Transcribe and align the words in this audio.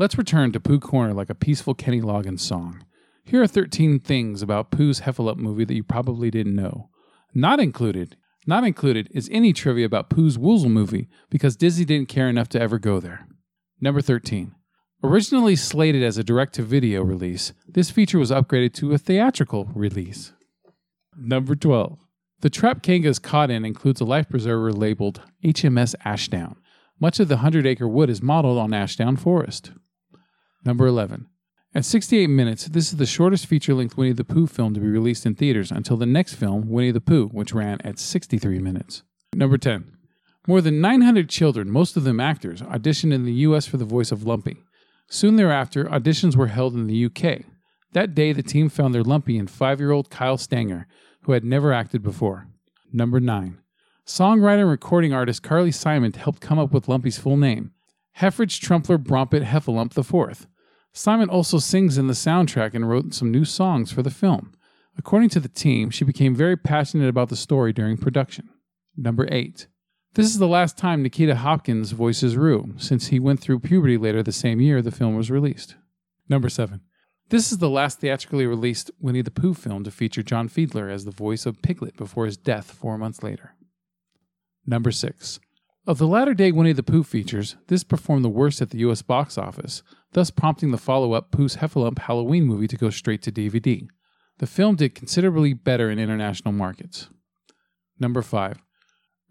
Let's 0.00 0.16
return 0.16 0.52
to 0.52 0.60
Pooh 0.60 0.80
Corner 0.80 1.12
like 1.12 1.28
a 1.28 1.34
peaceful 1.34 1.74
Kenny 1.74 2.00
Loggins 2.00 2.40
song. 2.40 2.86
Here 3.22 3.42
are 3.42 3.46
13 3.46 4.00
things 4.00 4.40
about 4.40 4.70
Pooh's 4.70 5.02
Heffalump 5.02 5.36
movie 5.36 5.66
that 5.66 5.74
you 5.74 5.84
probably 5.84 6.30
didn't 6.30 6.56
know. 6.56 6.88
Not 7.34 7.60
included, 7.60 8.16
not 8.46 8.64
included 8.64 9.10
is 9.10 9.28
any 9.30 9.52
trivia 9.52 9.84
about 9.84 10.08
Pooh's 10.08 10.38
Woozle 10.38 10.70
movie 10.70 11.10
because 11.28 11.54
Disney 11.54 11.84
didn't 11.84 12.08
care 12.08 12.30
enough 12.30 12.48
to 12.48 12.58
ever 12.58 12.78
go 12.78 12.98
there. 12.98 13.28
Number 13.78 14.00
13. 14.00 14.54
Originally 15.04 15.54
slated 15.54 16.02
as 16.02 16.16
a 16.16 16.24
direct 16.24 16.54
to 16.54 16.62
video 16.62 17.02
release, 17.02 17.52
this 17.68 17.90
feature 17.90 18.18
was 18.18 18.30
upgraded 18.30 18.72
to 18.72 18.94
a 18.94 18.98
theatrical 18.98 19.66
release. 19.74 20.32
Number 21.14 21.54
12. 21.54 21.98
The 22.40 22.48
trap 22.48 22.82
Kanga 22.82 23.08
is 23.08 23.18
caught 23.18 23.50
in 23.50 23.66
includes 23.66 24.00
a 24.00 24.06
life 24.06 24.30
preserver 24.30 24.72
labeled 24.72 25.20
HMS 25.44 25.94
Ashdown. 26.06 26.56
Much 26.98 27.20
of 27.20 27.28
the 27.28 27.36
100 27.36 27.66
acre 27.66 27.86
wood 27.86 28.08
is 28.08 28.22
modeled 28.22 28.56
on 28.56 28.72
Ashdown 28.72 29.16
Forest. 29.16 29.72
Number 30.64 30.86
11. 30.86 31.26
At 31.74 31.84
68 31.84 32.26
minutes, 32.26 32.66
this 32.66 32.90
is 32.90 32.96
the 32.96 33.06
shortest 33.06 33.46
feature 33.46 33.74
length 33.74 33.96
Winnie 33.96 34.12
the 34.12 34.24
Pooh 34.24 34.46
film 34.46 34.74
to 34.74 34.80
be 34.80 34.88
released 34.88 35.24
in 35.24 35.34
theaters 35.34 35.70
until 35.70 35.96
the 35.96 36.04
next 36.04 36.34
film, 36.34 36.68
Winnie 36.68 36.90
the 36.90 37.00
Pooh, 37.00 37.28
which 37.28 37.54
ran 37.54 37.80
at 37.82 37.98
63 37.98 38.58
minutes. 38.58 39.04
Number 39.32 39.56
10. 39.56 39.96
More 40.46 40.60
than 40.60 40.80
900 40.80 41.28
children, 41.28 41.70
most 41.70 41.96
of 41.96 42.04
them 42.04 42.18
actors, 42.18 42.60
auditioned 42.60 43.14
in 43.14 43.24
the 43.24 43.32
US 43.32 43.66
for 43.66 43.76
the 43.76 43.84
voice 43.84 44.10
of 44.10 44.24
Lumpy. 44.24 44.56
Soon 45.08 45.36
thereafter, 45.36 45.84
auditions 45.84 46.36
were 46.36 46.48
held 46.48 46.74
in 46.74 46.88
the 46.88 47.04
UK. 47.06 47.44
That 47.92 48.14
day, 48.14 48.32
the 48.32 48.42
team 48.42 48.68
found 48.68 48.94
their 48.94 49.04
Lumpy 49.04 49.38
in 49.38 49.46
five 49.46 49.80
year 49.80 49.92
old 49.92 50.10
Kyle 50.10 50.38
Stanger, 50.38 50.86
who 51.22 51.32
had 51.32 51.44
never 51.44 51.72
acted 51.72 52.02
before. 52.02 52.48
Number 52.92 53.20
9. 53.20 53.58
Songwriter 54.06 54.62
and 54.62 54.70
recording 54.70 55.12
artist 55.12 55.42
Carly 55.42 55.70
Simon 55.70 56.12
helped 56.12 56.40
come 56.40 56.58
up 56.58 56.72
with 56.72 56.88
Lumpy's 56.88 57.18
full 57.18 57.36
name 57.36 57.72
Heffridge 58.20 58.60
Trumpler 58.60 59.02
Brompet 59.02 59.44
Heffalump 59.44 59.96
IV. 59.96 60.46
Simon 60.92 61.30
also 61.30 61.58
sings 61.58 61.96
in 61.96 62.06
the 62.06 62.12
soundtrack 62.12 62.74
and 62.74 62.86
wrote 62.86 63.14
some 63.14 63.30
new 63.30 63.46
songs 63.46 63.90
for 63.90 64.02
the 64.02 64.10
film. 64.10 64.52
According 64.98 65.30
to 65.30 65.40
the 65.40 65.48
team, 65.48 65.88
she 65.88 66.04
became 66.04 66.34
very 66.34 66.56
passionate 66.56 67.08
about 67.08 67.30
the 67.30 67.36
story 67.36 67.72
during 67.72 67.96
production. 67.96 68.50
Number 68.94 69.26
8. 69.30 69.68
This 70.14 70.26
is 70.26 70.38
the 70.38 70.46
last 70.46 70.76
time 70.76 71.02
Nikita 71.02 71.36
Hopkins 71.36 71.92
voices 71.92 72.36
Roo, 72.36 72.74
since 72.76 73.06
he 73.06 73.18
went 73.18 73.40
through 73.40 73.60
puberty 73.60 73.96
later 73.96 74.22
the 74.22 74.32
same 74.32 74.60
year 74.60 74.82
the 74.82 74.90
film 74.90 75.16
was 75.16 75.30
released. 75.30 75.76
Number 76.28 76.50
7. 76.50 76.82
This 77.30 77.50
is 77.50 77.56
the 77.56 77.70
last 77.70 78.00
theatrically 78.00 78.46
released 78.46 78.90
Winnie 79.00 79.22
the 79.22 79.30
Pooh 79.30 79.54
film 79.54 79.82
to 79.84 79.90
feature 79.90 80.22
John 80.22 80.50
Fiedler 80.50 80.92
as 80.92 81.06
the 81.06 81.10
voice 81.10 81.46
of 81.46 81.62
Piglet 81.62 81.96
before 81.96 82.26
his 82.26 82.36
death 82.36 82.70
four 82.70 82.98
months 82.98 83.22
later. 83.22 83.54
Number 84.66 84.90
6. 84.90 85.40
Of 85.86 85.96
the 85.96 86.06
latter 86.06 86.34
day 86.34 86.52
Winnie 86.52 86.74
the 86.74 86.82
Pooh 86.82 87.02
features, 87.02 87.56
this 87.68 87.84
performed 87.84 88.24
the 88.24 88.28
worst 88.28 88.60
at 88.60 88.70
the 88.70 88.78
US 88.78 89.00
box 89.00 89.38
office, 89.38 89.82
thus 90.12 90.30
prompting 90.30 90.72
the 90.72 90.78
follow 90.78 91.14
up 91.14 91.30
Pooh's 91.30 91.56
Heffalump 91.56 92.00
Halloween 92.00 92.44
movie 92.44 92.68
to 92.68 92.76
go 92.76 92.90
straight 92.90 93.22
to 93.22 93.32
DVD. 93.32 93.88
The 94.38 94.46
film 94.46 94.76
did 94.76 94.94
considerably 94.94 95.54
better 95.54 95.90
in 95.90 95.98
international 95.98 96.52
markets. 96.52 97.08
Number 97.98 98.20
5. 98.20 98.58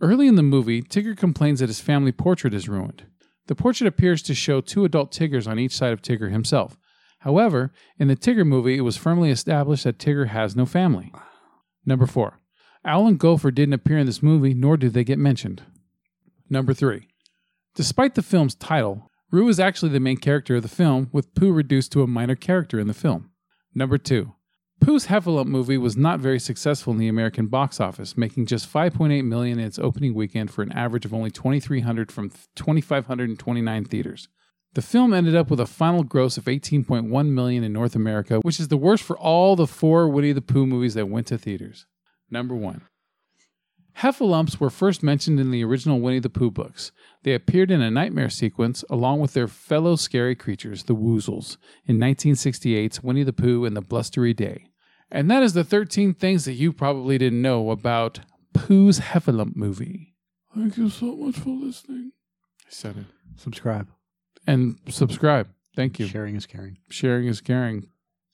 Early 0.02 0.28
in 0.28 0.36
the 0.36 0.44
movie, 0.44 0.82
Tigger 0.82 1.16
complains 1.16 1.60
that 1.60 1.70
his 1.70 1.82
family 1.82 2.12
portrait 2.12 2.54
is 2.54 2.70
ruined. 2.70 3.06
The 3.48 3.56
portrait 3.56 3.88
appears 3.88 4.22
to 4.24 4.34
show 4.34 4.62
two 4.62 4.86
adult 4.86 5.12
Tiggers 5.12 5.48
on 5.48 5.60
each 5.60 5.76
side 5.76 5.94
of 5.94 6.02
Tigger 6.02 6.32
himself. 6.32 6.78
However, 7.20 7.72
in 7.98 8.08
the 8.08 8.16
Tigger 8.16 8.46
movie, 8.46 8.78
it 8.78 8.82
was 8.82 8.98
firmly 8.98 9.30
established 9.30 9.84
that 9.84 10.00
Tigger 10.00 10.28
has 10.28 10.56
no 10.56 10.66
family. 10.66 11.12
Number 11.86 12.06
4. 12.06 12.40
Owl 12.86 13.08
and 13.08 13.20
Gopher 13.20 13.52
didn't 13.52 13.74
appear 13.74 13.98
in 13.98 14.06
this 14.06 14.24
movie, 14.24 14.54
nor 14.54 14.78
did 14.78 14.94
they 14.94 15.04
get 15.04 15.20
mentioned. 15.20 15.64
Number 16.50 16.74
3. 16.74 17.08
Despite 17.76 18.16
the 18.16 18.22
film's 18.22 18.56
title, 18.56 19.10
Roo 19.32 19.48
is 19.48 19.60
actually 19.60 19.92
the 19.92 20.00
main 20.00 20.18
character 20.18 20.56
of 20.56 20.64
the 20.64 20.68
film, 20.68 21.10
with 21.12 21.36
Pooh 21.36 21.54
reduced 21.54 21.92
to 21.92 22.02
a 22.02 22.08
minor 22.08 22.36
character 22.36 22.80
in 22.80 22.88
the 22.88 22.94
film. 22.94 23.30
Number 23.76 23.98
2. 24.00 24.34
Pooh's 24.82 25.08
Heffalump 25.08 25.46
movie 25.46 25.78
was 25.78 25.98
not 25.98 26.20
very 26.20 26.40
successful 26.40 26.94
in 26.94 27.00
the 27.00 27.08
American 27.08 27.48
box 27.48 27.80
office, 27.80 28.18
making 28.18 28.48
just 28.48 28.72
5.8 28.72 29.24
million 29.26 29.60
in 29.60 29.66
its 29.66 29.78
opening 29.78 30.16
weekend 30.16 30.50
for 30.50 30.64
an 30.64 30.72
average 30.72 31.06
of 31.06 31.14
only 31.14 31.30
2,300 31.30 32.12
from 32.12 32.32
2,529 32.56 33.86
theaters. 33.86 34.30
The 34.74 34.82
film 34.82 35.14
ended 35.14 35.36
up 35.36 35.52
with 35.52 35.60
a 35.60 35.66
final 35.66 36.04
gross 36.04 36.38
of 36.38 36.46
18.1 36.46 37.30
million 37.30 37.64
in 37.64 37.74
North 37.74 37.96
America, 37.96 38.40
which 38.40 38.60
is 38.60 38.70
the 38.70 38.78
worst 38.78 39.04
for 39.04 39.18
all 39.18 39.56
the 39.56 39.68
four 39.68 40.08
Winnie 40.08 40.32
the 40.32 40.42
Pooh 40.42 40.66
movies 40.66 40.94
that 40.94 41.10
went 41.10 41.28
to 41.28 41.38
theaters. 41.38 41.86
Number 42.32 42.56
1. 42.56 42.82
Heffalumps 44.00 44.62
were 44.62 44.70
first 44.70 45.04
mentioned 45.04 45.42
in 45.42 45.52
the 45.52 45.64
original 45.64 46.00
Winnie 46.00 46.20
the 46.20 46.30
Pooh 46.30 46.52
books. 46.52 46.94
They 47.24 47.34
appeared 47.34 47.70
in 47.70 47.82
a 47.82 47.92
nightmare 47.92 48.30
sequence 48.30 48.86
along 48.90 49.20
with 49.20 49.34
their 49.34 49.48
fellow 49.48 49.98
scary 49.98 50.36
creatures, 50.36 50.84
the 50.84 50.96
Woozles, 50.96 51.58
in 51.86 51.98
1968's 51.98 53.04
Winnie 53.04 53.24
the 53.24 53.34
Pooh 53.34 53.66
and 53.66 53.76
the 53.76 53.82
Blustery 53.82 54.34
Day. 54.34 54.70
And 55.12 55.30
that 55.30 55.44
is 55.44 55.54
the 55.54 55.66
13 55.66 56.14
things 56.14 56.46
that 56.46 56.54
you 56.54 56.72
probably 56.72 57.18
didn't 57.18 57.42
know 57.42 57.72
about 57.72 58.22
Pooh's 58.54 59.02
Heffalump 59.02 59.58
movie. 59.58 60.16
Thank 60.56 60.78
you 60.78 60.90
so 60.90 61.16
much 61.18 61.36
for 61.36 61.50
listening. 61.50 62.12
I 62.66 62.70
said 62.70 62.98
it. 62.98 63.06
Subscribe. 63.36 63.90
And 64.48 64.80
subscribe. 64.88 65.50
Thank 65.76 66.00
you. 66.00 66.08
Sharing 66.08 66.36
is 66.36 66.46
caring. 66.46 66.78
Sharing 66.90 67.28
is 67.28 67.42
caring. 67.42 67.90